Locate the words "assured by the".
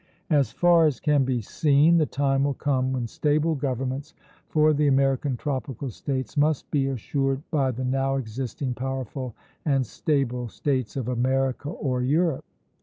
6.87-7.85